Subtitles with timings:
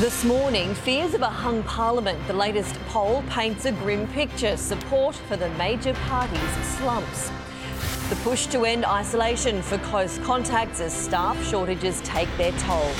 [0.00, 2.24] This morning, fears of a hung parliament.
[2.28, 4.56] The latest poll paints a grim picture.
[4.56, 7.32] Support for the major parties slumps.
[8.08, 12.92] The push to end isolation for close contacts as staff shortages take their toll.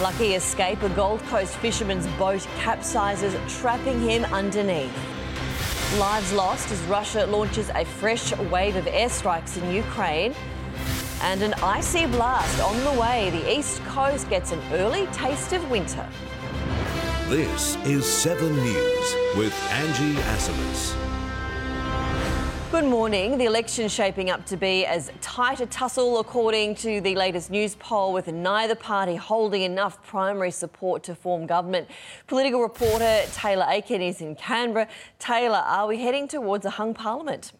[0.00, 4.96] Lucky escape, a Gold Coast fisherman's boat capsizes, trapping him underneath.
[5.98, 10.34] Lives lost as Russia launches a fresh wave of airstrikes in Ukraine.
[11.22, 13.30] And an icy blast on the way.
[13.30, 16.06] The East Coast gets an early taste of winter.
[17.28, 20.94] This is 7 News with Angie Asimus.
[22.70, 23.38] Good morning.
[23.38, 27.74] The election shaping up to be as tight a tussle, according to the latest news
[27.76, 31.88] poll, with neither party holding enough primary support to form government.
[32.26, 34.86] Political reporter Taylor Aiken is in Canberra.
[35.18, 37.52] Taylor, are we heading towards a hung parliament?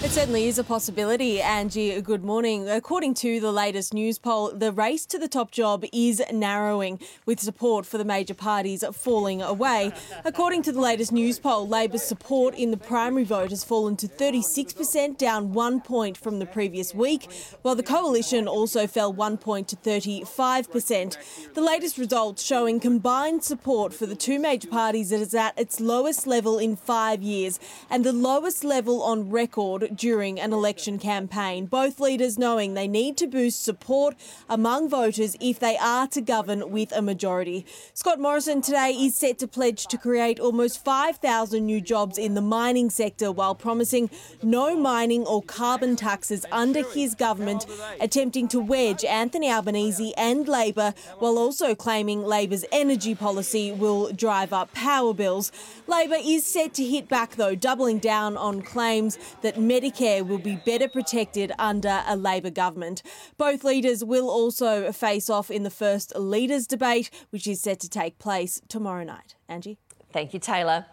[0.00, 2.00] It certainly is a possibility, Angie.
[2.00, 2.68] Good morning.
[2.68, 7.40] According to the latest news poll, the race to the top job is narrowing, with
[7.40, 9.92] support for the major parties falling away.
[10.24, 14.06] According to the latest news poll, Labor's support in the primary vote has fallen to
[14.06, 17.28] 36%, down one point from the previous week,
[17.62, 21.54] while the coalition also fell one point to 35%.
[21.54, 26.24] The latest results showing combined support for the two major parties is at its lowest
[26.24, 27.58] level in five years
[27.90, 31.66] and the lowest level on record during an election campaign.
[31.66, 34.16] Both leaders knowing they need to boost support
[34.48, 37.66] among voters if they are to govern with a majority.
[37.94, 42.40] Scott Morrison today is set to pledge to create almost 5,000 new jobs in the
[42.40, 44.10] mining sector while promising
[44.42, 47.66] no mining or carbon taxes under his government,
[48.00, 54.52] attempting to wedge Anthony Albanese and Labor while also claiming Labor's energy policy will drive
[54.52, 55.52] up power bills.
[55.86, 60.56] Labor is set to hit back though, doubling down on claims that Medicare will be
[60.56, 63.00] better protected under a Labor government.
[63.36, 67.88] Both leaders will also face off in the first leaders debate, which is set to
[67.88, 69.36] take place tomorrow night.
[69.48, 69.78] Angie?
[70.12, 70.86] Thank you, Taylor.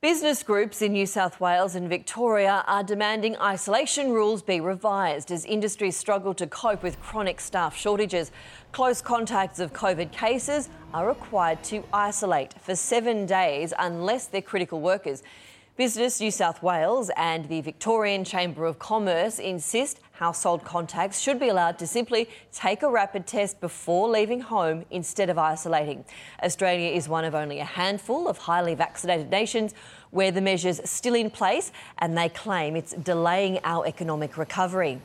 [0.00, 5.44] Business groups in New South Wales and Victoria are demanding isolation rules be revised as
[5.44, 8.32] industries struggle to cope with chronic staff shortages.
[8.72, 14.80] Close contacts of COVID cases are required to isolate for seven days unless they're critical
[14.80, 15.22] workers.
[15.74, 21.48] Business New South Wales and the Victorian Chamber of Commerce insist household contacts should be
[21.48, 26.04] allowed to simply take a rapid test before leaving home instead of isolating.
[26.42, 29.72] Australia is one of only a handful of highly vaccinated nations
[30.10, 35.00] where the measure's still in place and they claim it's delaying our economic recovery.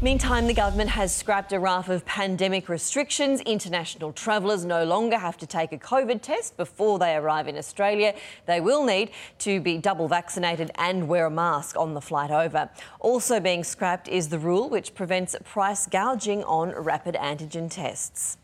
[0.00, 3.40] Meantime, the government has scrapped a raft of pandemic restrictions.
[3.40, 8.14] International travellers no longer have to take a COVID test before they arrive in Australia.
[8.46, 9.10] They will need
[9.40, 12.70] to be double vaccinated and wear a mask on the flight over.
[13.00, 18.38] Also being scrapped is the rule which prevents price gouging on rapid antigen tests.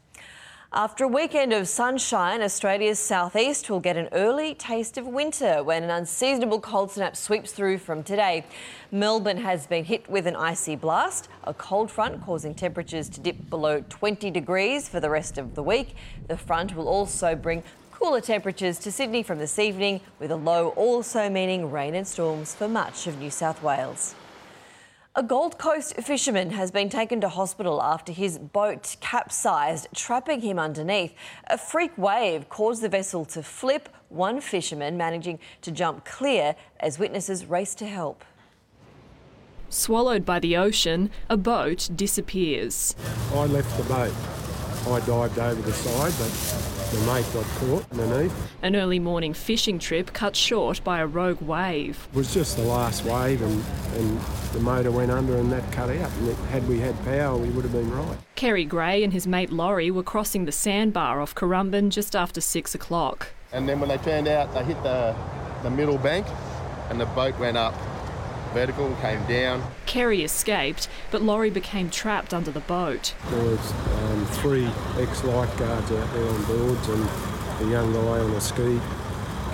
[0.77, 5.85] After a weekend of sunshine, Australia's southeast will get an early taste of winter when
[5.85, 8.45] an unseasonable cold snap sweeps through from today.
[8.91, 13.49] Melbourne has been hit with an icy blast, a cold front causing temperatures to dip
[13.49, 15.95] below 20 degrees for the rest of the week.
[16.27, 17.63] The front will also bring
[17.93, 22.53] cooler temperatures to Sydney from this evening, with a low also meaning rain and storms
[22.53, 24.17] for much of New South Wales.
[25.17, 30.59] A Gold Coast fisherman has been taken to hospital after his boat capsized, trapping him
[30.59, 31.15] underneath.
[31.47, 36.99] A freak wave caused the vessel to flip, one fisherman managing to jump clear as
[36.99, 38.25] witnesses raced to help.
[39.69, 42.97] Swallowed by the ocean, a boat disappears.
[43.35, 44.13] I left the boat
[44.87, 48.35] I dived over the side, but the mate got caught underneath.
[48.63, 52.07] An early morning fishing trip cut short by a rogue wave.
[52.13, 53.65] It was just the last wave, and,
[53.97, 54.21] and
[54.53, 56.11] the motor went under and that cut out.
[56.19, 58.19] And had we had power, we would have been right.
[58.35, 62.75] Kerry Gray and his mate Laurie were crossing the sandbar off Currumbin just after six
[62.75, 63.29] o'clock.
[63.53, 65.17] And then when they turned out, they hit the,
[65.63, 66.27] the middle bank
[66.91, 67.75] and the boat went up
[68.55, 69.63] vertical and came down.
[69.85, 73.15] Kerry escaped, but Laurie became trapped under the boat.
[73.29, 74.67] There was um, three
[74.99, 77.09] ex-lifeguards out there on boards and
[77.61, 78.81] a young guy on a ski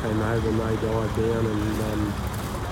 [0.00, 2.12] came over and they dived down and um,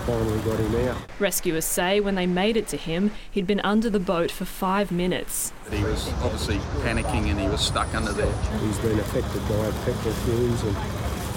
[0.06, 0.96] finally got him out.
[1.18, 4.90] Rescuers say when they made it to him, he'd been under the boat for five
[4.90, 5.52] minutes.
[5.70, 8.32] He was obviously panicking and he was stuck under there.
[8.60, 10.76] He's been affected by petrol fumes and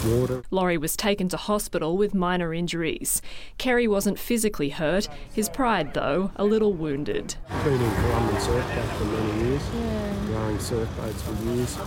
[0.05, 0.43] water.
[0.51, 3.21] Laurie was taken to hospital with minor injuries.
[3.57, 7.35] Kerry wasn't physically hurt, his pride, though, a little wounded.
[7.63, 10.33] Been in Currumbin surf back for many years, yeah.
[10.33, 11.77] rowing surf boats for years,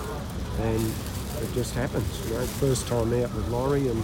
[0.61, 0.93] and
[1.43, 2.29] it just happens.
[2.29, 4.03] You know, first time out with Laurie and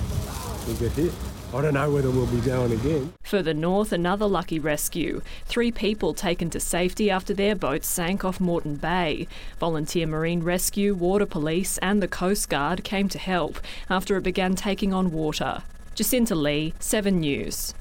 [0.67, 1.13] we get hit.
[1.53, 3.13] I don't know whether we'll be going again.
[3.25, 5.21] Further north, another lucky rescue.
[5.47, 9.27] Three people taken to safety after their boat sank off Moreton Bay.
[9.59, 13.59] Volunteer Marine Rescue, Water Police, and the Coast Guard came to help
[13.89, 15.65] after it began taking on water.
[15.97, 17.75] Jacinta Lee, 7 News.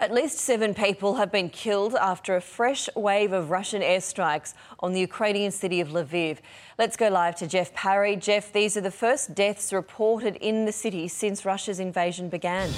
[0.00, 4.92] At least seven people have been killed after a fresh wave of Russian airstrikes on
[4.92, 6.38] the Ukrainian city of Lviv.
[6.78, 8.16] Let's go live to Jeff Parry.
[8.16, 12.70] Jeff, these are the first deaths reported in the city since Russia's invasion began.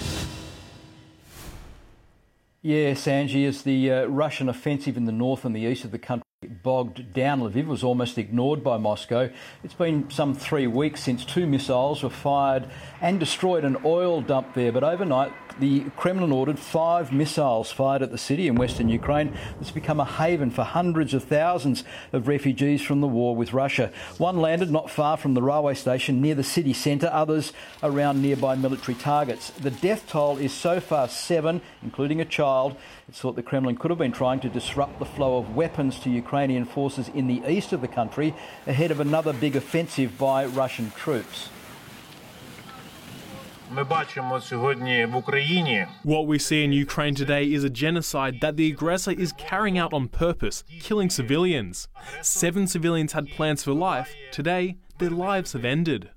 [2.60, 5.98] Yes, Angie, as the uh, Russian offensive in the north and the east of the
[5.98, 9.30] country bogged down Lviv was almost ignored by Moscow.
[9.62, 12.68] It's been some three weeks since two missiles were fired
[13.00, 18.10] and destroyed an oil dump there, but overnight the Kremlin ordered five missiles fired at
[18.10, 21.82] the city in western Ukraine that's become a haven for hundreds of thousands
[22.12, 23.90] of refugees from the war with Russia.
[24.18, 27.52] One landed not far from the railway station near the city centre, others
[27.82, 29.50] around nearby military targets.
[29.50, 32.76] The death toll is so far seven, including a child.
[33.08, 36.10] It's thought the Kremlin could have been trying to disrupt the flow of weapons to
[36.10, 38.34] Ukrainian forces in the east of the country
[38.66, 41.48] ahead of another big offensive by Russian troops.
[46.02, 49.92] What we see in Ukraine today is a genocide that the aggressor is carrying out
[49.92, 51.88] on purpose, killing civilians.
[52.22, 54.12] Seven civilians had plans for life.
[54.32, 56.10] Today, their lives have ended.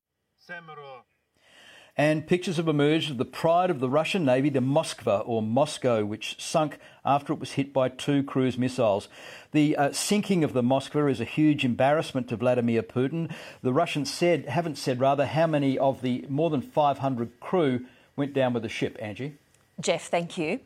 [2.00, 6.06] And pictures have emerged of the pride of the Russian Navy, the Moskva or Moscow,
[6.06, 9.10] which sunk after it was hit by two cruise missiles.
[9.52, 13.30] The uh, sinking of the Moskva is a huge embarrassment to Vladimir Putin.
[13.64, 17.86] The Russians said, haven't said rather, how many of the more than 500 crew
[18.16, 19.36] went down with the ship, Angie?
[19.82, 20.62] Jeff, thank you.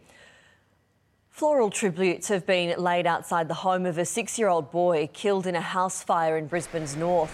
[1.31, 5.47] Floral tributes have been laid outside the home of a six year old boy killed
[5.47, 7.33] in a house fire in Brisbane's north.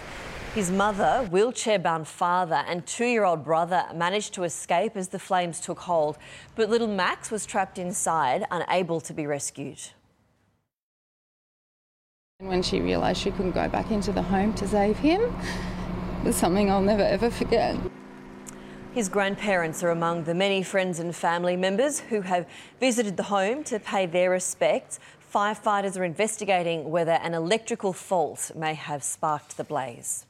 [0.56, 5.19] His mother, wheelchair bound father, and two year old brother managed to escape as the
[5.19, 6.18] flames took hold,
[6.56, 9.80] but little Max was trapped inside, unable to be rescued.
[12.40, 16.36] When she realised she couldn't go back into the home to save him, it was
[16.36, 17.78] something I'll never ever forget.
[18.95, 22.48] His grandparents are among the many friends and family members who have
[22.80, 25.00] visited the home to pay their respects.
[25.31, 30.25] Firefighters are investigating whether an electrical fault may have sparked the blaze.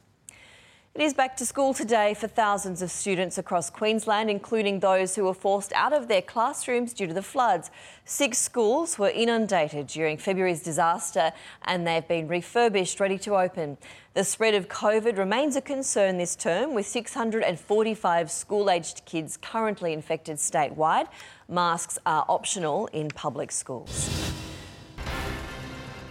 [1.00, 5.24] It is back to school today for thousands of students across Queensland, including those who
[5.24, 7.70] were forced out of their classrooms due to the floods.
[8.04, 11.32] Six schools were inundated during February's disaster
[11.62, 13.78] and they've been refurbished, ready to open.
[14.12, 19.94] The spread of COVID remains a concern this term, with 645 school aged kids currently
[19.94, 21.08] infected statewide.
[21.48, 24.10] Masks are optional in public schools.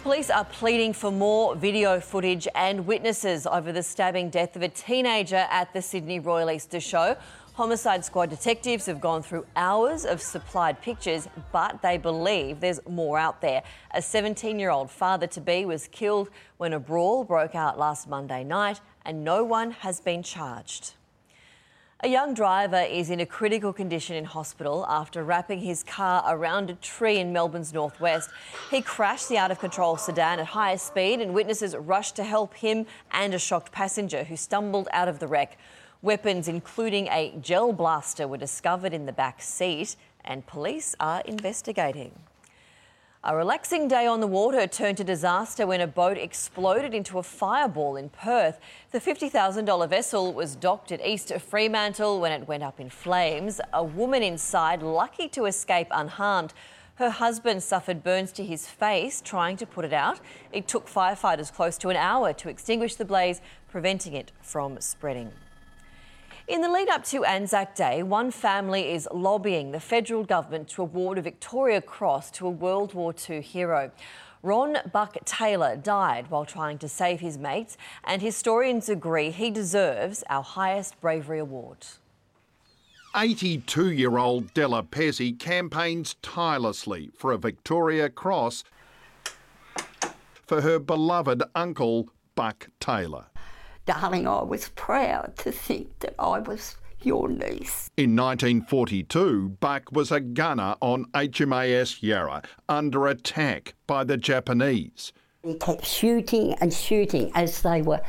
[0.04, 4.70] Police are pleading for more video footage and witnesses over the stabbing death of a
[4.70, 7.18] teenager at the Sydney Royal Easter Show.
[7.56, 13.20] Homicide Squad detectives have gone through hours of supplied pictures, but they believe there's more
[13.20, 13.62] out there.
[13.94, 18.08] A 17 year old father to be was killed when a brawl broke out last
[18.08, 20.94] Monday night, and no one has been charged.
[22.02, 26.70] A young driver is in a critical condition in hospital after wrapping his car around
[26.70, 28.30] a tree in Melbourne's northwest.
[28.72, 32.54] He crashed the out of control sedan at higher speed, and witnesses rushed to help
[32.54, 35.58] him and a shocked passenger who stumbled out of the wreck.
[36.02, 42.14] Weapons, including a gel blaster, were discovered in the back seat, and police are investigating.
[43.22, 47.24] A relaxing day on the water turned to disaster when a boat exploded into a
[47.24, 48.62] fireball in Perth.
[48.92, 53.60] The $50,000 vessel was docked at East Fremantle when it went up in flames.
[53.74, 56.54] A woman inside, lucky to escape unharmed.
[56.96, 60.22] Her husband suffered burns to his face trying to put it out.
[60.54, 65.34] It took firefighters close to an hour to extinguish the blaze, preventing it from spreading.
[66.50, 70.82] In the lead up to Anzac Day, one family is lobbying the federal government to
[70.82, 73.92] award a Victoria Cross to a World War II hero.
[74.42, 80.24] Ron Buck Taylor died while trying to save his mates, and historians agree he deserves
[80.28, 81.86] our highest bravery award.
[83.16, 88.64] 82 year old Della Pezzi campaigns tirelessly for a Victoria Cross
[90.48, 93.29] for her beloved uncle, Buck Taylor.
[93.90, 97.90] Darling, I was proud to think that I was your niece.
[97.98, 105.12] In 1942, Buck was a gunner on HMAS Yarra under attack by the Japanese.
[105.42, 108.02] He kept shooting and shooting as they were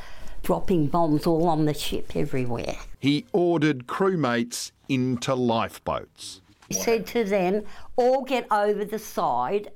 [0.42, 2.76] dropping bombs all on the ship everywhere.
[2.98, 6.42] He ordered crewmates into lifeboats.
[6.68, 7.62] He said to them,
[7.96, 9.70] all get over the side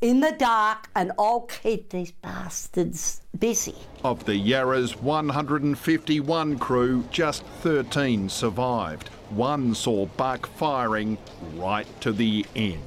[0.00, 3.74] in the dark and I'll keep these bastards busy.
[4.04, 9.08] Of the Yarra's 151 crew, just 13 survived.
[9.30, 11.18] One saw Buck firing
[11.54, 12.82] right to the end.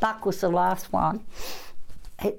[0.00, 1.24] Buck was the last one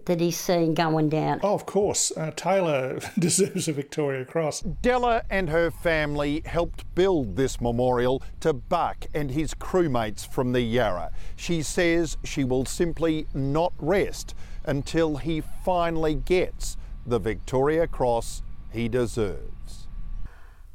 [0.05, 1.39] that he's seen going down.
[1.43, 2.12] Oh, of course.
[2.15, 4.62] Uh, Taylor deserves a Victoria Cross.
[4.81, 10.62] Della and her family helped build this memorial to Buck and his crewmates from the
[10.62, 11.12] Yarra.
[11.36, 14.34] She says she will simply not rest
[14.65, 19.88] until he finally gets the Victoria Cross he deserves.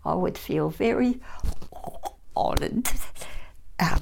[0.04, 1.20] I would feel very
[2.36, 2.88] honoured
[3.78, 4.00] um,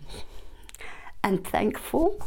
[1.22, 2.18] and thankful.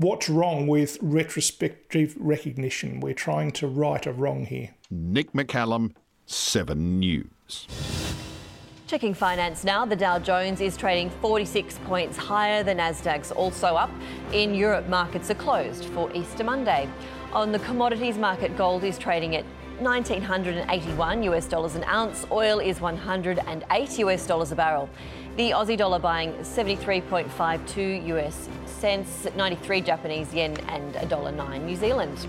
[0.00, 3.00] What's wrong with retrospective recognition?
[3.00, 4.70] We're trying to right a wrong here.
[4.92, 5.92] Nick McCallum,
[6.24, 7.66] 7 News.
[8.86, 12.62] Checking finance now, the Dow Jones is trading 46 points higher.
[12.62, 13.90] The Nasdaq's also up.
[14.32, 16.88] In Europe, markets are closed for Easter Monday.
[17.32, 19.44] On the commodities market, gold is trading at
[19.80, 22.26] 1981 US dollars an ounce.
[22.32, 24.90] Oil is 108 US dollars a barrel.
[25.36, 32.26] The Aussie dollar buying 73.52 US cents, 93 Japanese yen, and $1.09 New Zealand.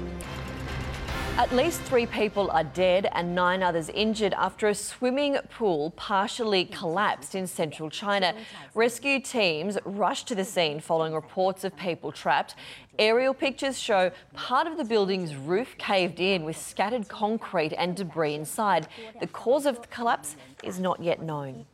[1.39, 6.65] At least three people are dead and nine others injured after a swimming pool partially
[6.65, 8.35] collapsed in central China.
[8.75, 12.55] Rescue teams rushed to the scene following reports of people trapped.
[12.99, 18.33] Aerial pictures show part of the building's roof caved in with scattered concrete and debris
[18.33, 18.89] inside.
[19.21, 21.65] The cause of the collapse is not yet known.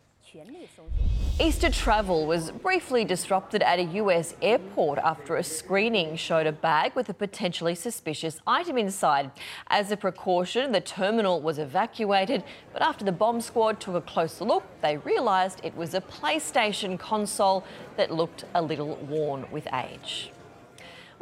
[1.40, 6.94] Easter travel was briefly disrupted at a US airport after a screening showed a bag
[6.94, 9.32] with a potentially suspicious item inside.
[9.68, 14.44] As a precaution, the terminal was evacuated, but after the bomb squad took a closer
[14.44, 17.64] look, they realised it was a PlayStation console
[17.96, 20.32] that looked a little worn with age.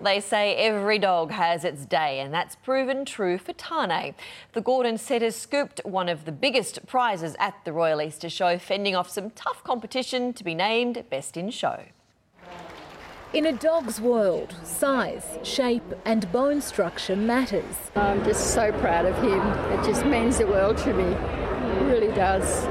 [0.02, 4.16] They say every dog has its day, and that's proven true for Tane.
[4.54, 8.96] The Gordon setter scooped one of the biggest prizes at the Royal Easter Show, fending
[8.96, 11.84] off some tough competition to be named Best in Show.
[13.34, 17.92] In a dog's world, size, shape, and bone structure matters.
[17.96, 19.42] I'm just so proud of him.
[19.72, 21.04] It just means the world to me.
[21.04, 22.66] It really does.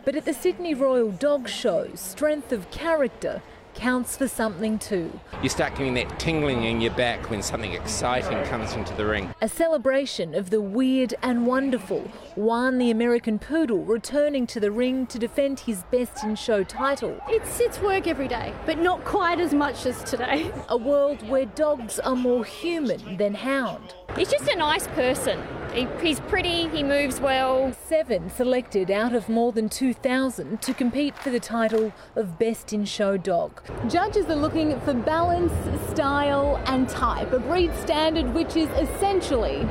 [0.04, 3.40] but at the Sydney Royal Dog Show, strength of character
[3.74, 5.20] counts for something too.
[5.42, 9.34] You start getting that tingling in your back when something exciting comes into the ring.
[9.40, 12.00] A celebration of the weird and wonderful.
[12.36, 17.18] Juan the American Poodle returning to the ring to defend his Best in Show title.
[17.28, 20.52] It's, it's work every day, but not quite as much as today.
[20.68, 23.94] A world where dogs are more human than hound.
[24.16, 25.42] He's just a nice person.
[25.72, 27.72] He, he's pretty, he moves well.
[27.88, 32.84] Seven selected out of more than 2,000 to compete for the title of Best in
[32.84, 33.63] Show Dog.
[33.88, 35.52] Judges are looking for balance,
[35.90, 39.66] style, and type, a breed standard which is essentially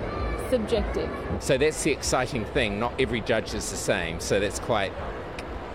[0.50, 1.10] subjective.
[1.40, 2.80] So that's the exciting thing.
[2.80, 4.92] Not every judge is the same, so that's quite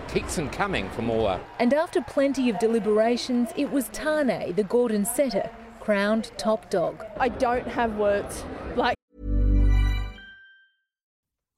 [0.09, 1.39] keeps them coming for more.
[1.59, 5.49] And after plenty of deliberations, it was Tane, the Gordon setter,
[5.79, 7.05] crowned top dog.
[7.17, 8.43] I don't have words.
[8.75, 8.95] Like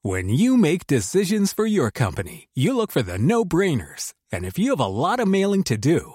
[0.02, 4.12] When you make decisions for your company, you look for the no-brainers.
[4.30, 6.14] And if you have a lot of mailing to do,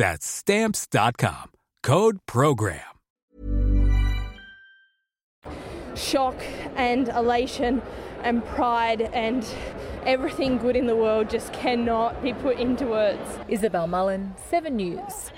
[0.00, 1.50] That's stamps.com.
[1.82, 2.80] Code program.
[5.94, 6.42] Shock
[6.74, 7.82] and elation
[8.22, 9.46] and pride and
[10.06, 13.20] everything good in the world just cannot be put into words.
[13.48, 15.32] Isabel Mullen, 7 News.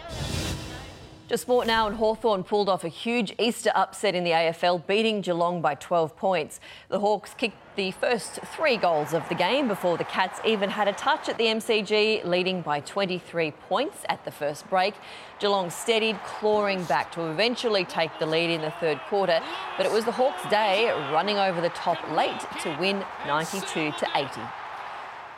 [1.32, 5.22] To sport now, and Hawthorn pulled off a huge Easter upset in the AFL, beating
[5.22, 6.60] Geelong by 12 points.
[6.90, 10.88] The Hawks kicked the first three goals of the game before the Cats even had
[10.88, 14.92] a touch at the MCG, leading by 23 points at the first break.
[15.40, 19.40] Geelong steadied, clawing back to eventually take the lead in the third quarter,
[19.78, 24.06] but it was the Hawks' day, running over the top late to win 92 to
[24.14, 24.28] 80.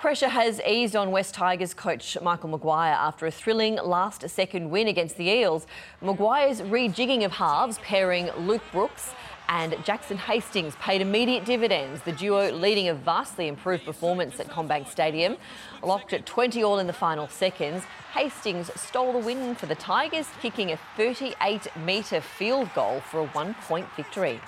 [0.05, 4.87] Pressure has eased on Wests Tigers coach Michael Maguire after a thrilling last second win
[4.87, 5.67] against the Eels.
[6.03, 9.15] Maguire's rejigging of halves, pairing Luke Brooks
[9.49, 14.91] and Jackson Hastings paid immediate dividends, the duo leading a vastly improved performance at CommBank
[14.91, 15.39] Stadium.
[15.83, 17.83] Locked at 20 all in the final seconds,
[18.13, 23.27] Hastings stole the win for the Tigers, kicking a 38 metre field goal for a
[23.29, 24.39] one point victory.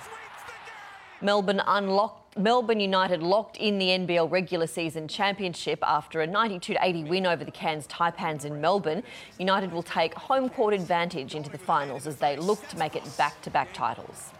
[1.19, 7.03] Melbourne unlocked Melbourne United locked in the NBL regular season championship after a 92 80
[7.05, 9.01] win over the Cairns Taipans in Melbourne.
[9.39, 13.17] United will take home court advantage into the finals as they look to make it
[13.17, 14.31] back to back titles.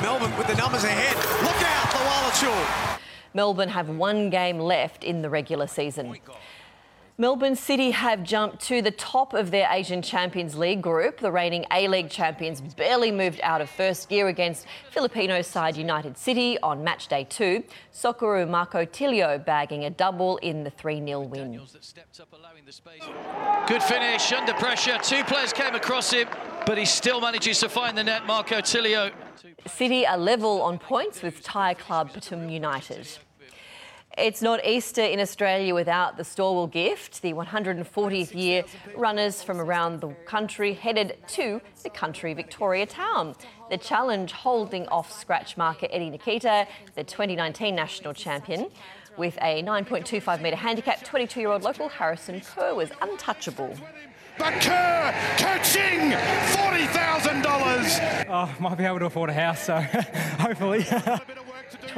[0.00, 1.16] Melbourne with the numbers ahead.
[1.44, 2.98] Look out for Wallashaw.
[3.34, 6.16] Melbourne have one game left in the regular season.
[7.20, 11.18] Melbourne City have jumped to the top of their Asian Champions League group.
[11.18, 16.16] The reigning A League champions barely moved out of first gear against Filipino side United
[16.16, 17.64] City on match day two.
[17.92, 21.60] Socceroo Marco Tilio bagging a double in the 3 0 win.
[23.66, 24.96] Good finish under pressure.
[25.02, 26.28] Two players came across him,
[26.66, 28.26] but he still manages to find the net.
[28.26, 29.10] Marco Tilio.
[29.66, 33.08] City are level on points with Thai club Pathum United.
[34.16, 37.22] It's not Easter in Australia without the Stawell gift.
[37.22, 38.64] The 140th year
[38.96, 43.34] runners from around the country headed to the country Victoria town.
[43.70, 48.68] The challenge holding off scratch marker Eddie Nketia, the 2019 national champion.
[49.16, 53.76] With a 9.25 metre handicap, 22 year old local Harrison Kerr was untouchable.
[54.38, 58.26] But Kerr coaching $40,000.
[58.28, 60.86] Oh, might be able to afford a house, so hopefully.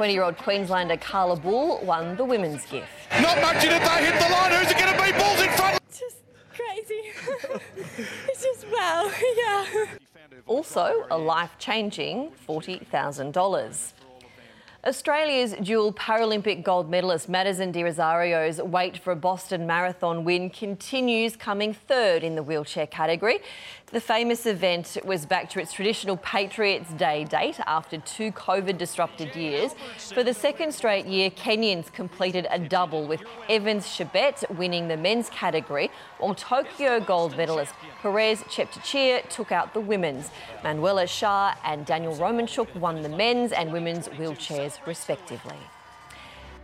[0.01, 2.89] 20 year old Queenslander Carla Bull won the women's gift.
[3.21, 4.51] Not much in it, they hit the line.
[4.51, 5.11] Who's it going to be?
[5.11, 5.79] Bulls in front.
[5.87, 6.17] It's just
[6.51, 7.61] crazy.
[8.27, 9.85] it's just wow, yeah.
[10.47, 13.93] Also, a life changing $40,000.
[14.83, 21.35] Australia's dual Paralympic gold medalist Madison de Rozario's wait for a Boston Marathon win continues,
[21.35, 23.41] coming third in the wheelchair category.
[23.91, 29.35] The famous event was back to its traditional Patriots Day date after two COVID disrupted
[29.35, 29.75] years.
[30.13, 35.29] For the second straight year, Kenyans completed a double with Evans Chebet winning the men's
[35.29, 40.31] category, while Tokyo gold medalist Perez Cheptegei took out the women's.
[40.63, 45.57] Manuela Schär and Daniel Romanchuk won the men's and women's wheelchairs respectively.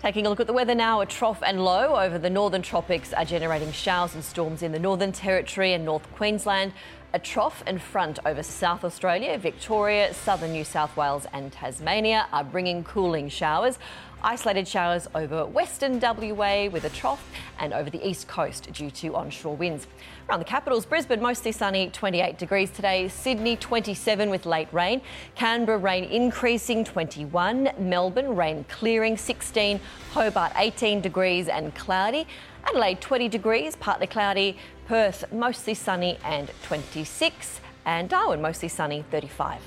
[0.01, 3.13] Taking a look at the weather now, a trough and low over the northern tropics
[3.13, 6.71] are generating showers and storms in the Northern Territory and North Queensland.
[7.13, 12.43] A trough and front over South Australia, Victoria, southern New South Wales, and Tasmania are
[12.43, 13.79] bringing cooling showers.
[14.21, 17.25] Isolated showers over western WA with a trough
[17.59, 19.87] and over the east coast due to onshore winds.
[20.27, 23.07] Around the capitals, Brisbane mostly sunny, 28 degrees today.
[23.07, 25.01] Sydney 27 with late rain.
[25.35, 27.69] Canberra rain increasing, 21.
[27.79, 29.79] Melbourne rain clearing, 16.
[30.11, 32.27] Hobart 18 degrees and cloudy.
[32.65, 34.57] Adelaide 20 degrees, partly cloudy.
[34.87, 37.59] Perth mostly sunny and 26.
[37.85, 39.61] And Darwin mostly sunny, 35.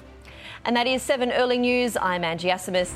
[0.65, 1.97] And that is 7 Early News.
[1.99, 2.95] I'm Angie Asimus.